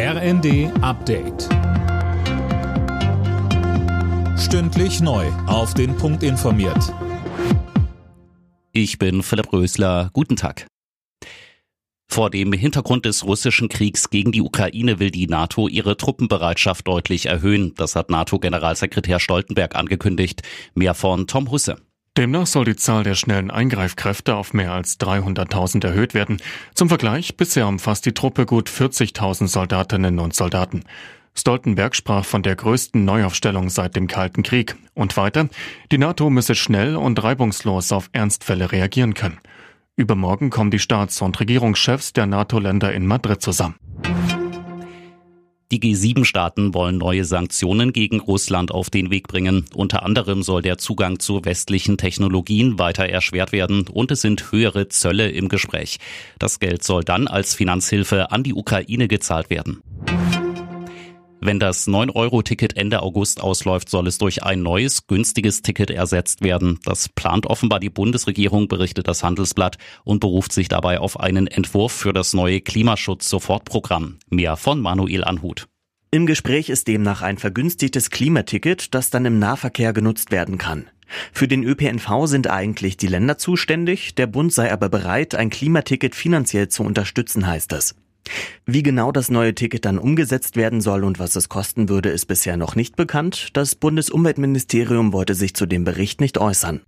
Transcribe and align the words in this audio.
RND 0.00 0.70
Update. 0.80 1.48
Stündlich 4.38 5.00
neu. 5.00 5.26
Auf 5.48 5.74
den 5.74 5.96
Punkt 5.96 6.22
informiert. 6.22 6.94
Ich 8.70 8.98
bin 8.98 9.24
Philipp 9.24 9.52
Rösler. 9.52 10.10
Guten 10.12 10.36
Tag. 10.36 10.68
Vor 12.06 12.30
dem 12.30 12.52
Hintergrund 12.52 13.06
des 13.06 13.24
russischen 13.24 13.68
Kriegs 13.68 14.08
gegen 14.08 14.30
die 14.30 14.40
Ukraine 14.40 15.00
will 15.00 15.10
die 15.10 15.26
NATO 15.26 15.66
ihre 15.66 15.96
Truppenbereitschaft 15.96 16.86
deutlich 16.86 17.26
erhöhen. 17.26 17.74
Das 17.74 17.96
hat 17.96 18.08
NATO-Generalsekretär 18.08 19.18
Stoltenberg 19.18 19.74
angekündigt. 19.74 20.42
Mehr 20.76 20.94
von 20.94 21.26
Tom 21.26 21.50
Husse. 21.50 21.76
Demnach 22.18 22.48
soll 22.48 22.64
die 22.64 22.74
Zahl 22.74 23.04
der 23.04 23.14
schnellen 23.14 23.48
Eingreifkräfte 23.48 24.34
auf 24.34 24.52
mehr 24.52 24.72
als 24.72 24.98
300.000 24.98 25.86
erhöht 25.86 26.14
werden. 26.14 26.38
Zum 26.74 26.88
Vergleich, 26.88 27.36
bisher 27.36 27.68
umfasst 27.68 28.06
die 28.06 28.12
Truppe 28.12 28.44
gut 28.44 28.68
40.000 28.68 29.46
Soldatinnen 29.46 30.18
und 30.18 30.34
Soldaten. 30.34 30.82
Stoltenberg 31.36 31.94
sprach 31.94 32.24
von 32.24 32.42
der 32.42 32.56
größten 32.56 33.04
Neuaufstellung 33.04 33.70
seit 33.70 33.94
dem 33.94 34.08
Kalten 34.08 34.42
Krieg. 34.42 34.74
Und 34.94 35.16
weiter, 35.16 35.48
die 35.92 35.98
NATO 35.98 36.28
müsse 36.28 36.56
schnell 36.56 36.96
und 36.96 37.22
reibungslos 37.22 37.92
auf 37.92 38.10
Ernstfälle 38.12 38.72
reagieren 38.72 39.14
können. 39.14 39.38
Übermorgen 39.94 40.50
kommen 40.50 40.72
die 40.72 40.80
Staats- 40.80 41.22
und 41.22 41.38
Regierungschefs 41.38 42.14
der 42.14 42.26
NATO-Länder 42.26 42.92
in 42.92 43.06
Madrid 43.06 43.40
zusammen. 43.40 43.76
Die 45.70 45.80
G7-Staaten 45.80 46.72
wollen 46.72 46.96
neue 46.96 47.26
Sanktionen 47.26 47.92
gegen 47.92 48.20
Russland 48.20 48.70
auf 48.70 48.88
den 48.88 49.10
Weg 49.10 49.28
bringen. 49.28 49.66
Unter 49.74 50.02
anderem 50.02 50.42
soll 50.42 50.62
der 50.62 50.78
Zugang 50.78 51.18
zu 51.18 51.44
westlichen 51.44 51.98
Technologien 51.98 52.78
weiter 52.78 53.06
erschwert 53.06 53.52
werden 53.52 53.86
und 53.86 54.10
es 54.10 54.22
sind 54.22 54.50
höhere 54.50 54.88
Zölle 54.88 55.28
im 55.28 55.50
Gespräch. 55.50 55.98
Das 56.38 56.58
Geld 56.58 56.84
soll 56.84 57.04
dann 57.04 57.28
als 57.28 57.54
Finanzhilfe 57.54 58.30
an 58.30 58.44
die 58.44 58.54
Ukraine 58.54 59.08
gezahlt 59.08 59.50
werden. 59.50 59.82
Wenn 61.40 61.60
das 61.60 61.86
9-Euro-Ticket 61.86 62.76
Ende 62.76 63.00
August 63.00 63.40
ausläuft, 63.40 63.88
soll 63.88 64.08
es 64.08 64.18
durch 64.18 64.42
ein 64.42 64.62
neues, 64.62 65.06
günstiges 65.06 65.62
Ticket 65.62 65.90
ersetzt 65.90 66.42
werden. 66.42 66.80
Das 66.84 67.08
plant 67.08 67.46
offenbar 67.46 67.78
die 67.78 67.90
Bundesregierung, 67.90 68.66
berichtet 68.66 69.06
das 69.06 69.22
Handelsblatt 69.22 69.78
und 70.02 70.18
beruft 70.18 70.52
sich 70.52 70.68
dabei 70.68 70.98
auf 70.98 71.20
einen 71.20 71.46
Entwurf 71.46 71.92
für 71.92 72.12
das 72.12 72.34
neue 72.34 72.60
Klimaschutz-Sofortprogramm. 72.60 74.18
Mehr 74.30 74.56
von 74.56 74.80
Manuel 74.80 75.22
Anhut. 75.22 75.68
Im 76.10 76.26
Gespräch 76.26 76.70
ist 76.70 76.88
demnach 76.88 77.22
ein 77.22 77.38
vergünstigtes 77.38 78.10
Klimaticket, 78.10 78.94
das 78.94 79.10
dann 79.10 79.24
im 79.24 79.38
Nahverkehr 79.38 79.92
genutzt 79.92 80.32
werden 80.32 80.58
kann. 80.58 80.90
Für 81.32 81.46
den 81.46 81.62
ÖPNV 81.62 82.26
sind 82.26 82.48
eigentlich 82.48 82.96
die 82.96 83.06
Länder 83.06 83.38
zuständig, 83.38 84.14
der 84.14 84.26
Bund 84.26 84.52
sei 84.52 84.72
aber 84.72 84.88
bereit, 84.88 85.34
ein 85.34 85.50
Klimaticket 85.50 86.14
finanziell 86.14 86.68
zu 86.68 86.82
unterstützen, 86.82 87.46
heißt 87.46 87.72
es. 87.72 87.94
Wie 88.66 88.82
genau 88.82 89.12
das 89.12 89.30
neue 89.30 89.54
Ticket 89.54 89.84
dann 89.84 89.98
umgesetzt 89.98 90.56
werden 90.56 90.80
soll 90.80 91.04
und 91.04 91.18
was 91.18 91.36
es 91.36 91.48
kosten 91.48 91.88
würde, 91.88 92.10
ist 92.10 92.26
bisher 92.26 92.56
noch 92.56 92.76
nicht 92.76 92.96
bekannt. 92.96 93.48
Das 93.52 93.74
Bundesumweltministerium 93.74 95.12
wollte 95.12 95.34
sich 95.34 95.54
zu 95.54 95.66
dem 95.66 95.84
Bericht 95.84 96.20
nicht 96.20 96.38
äußern. 96.38 96.82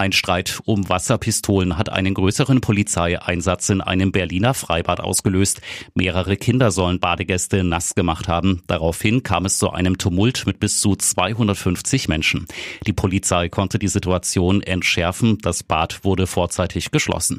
Ein 0.00 0.12
Streit 0.12 0.60
um 0.64 0.88
Wasserpistolen 0.88 1.76
hat 1.76 1.90
einen 1.90 2.14
größeren 2.14 2.62
Polizeieinsatz 2.62 3.68
in 3.68 3.82
einem 3.82 4.12
Berliner 4.12 4.54
Freibad 4.54 4.98
ausgelöst. 4.98 5.60
Mehrere 5.94 6.38
Kinder 6.38 6.70
sollen 6.70 7.00
Badegäste 7.00 7.64
nass 7.64 7.94
gemacht 7.94 8.26
haben. 8.26 8.62
Daraufhin 8.66 9.22
kam 9.22 9.44
es 9.44 9.58
zu 9.58 9.68
einem 9.68 9.98
Tumult 9.98 10.46
mit 10.46 10.58
bis 10.58 10.80
zu 10.80 10.96
250 10.96 12.08
Menschen. 12.08 12.46
Die 12.86 12.94
Polizei 12.94 13.50
konnte 13.50 13.78
die 13.78 13.88
Situation 13.88 14.62
entschärfen. 14.62 15.36
Das 15.42 15.62
Bad 15.62 16.02
wurde 16.02 16.26
vorzeitig 16.26 16.92
geschlossen. 16.92 17.38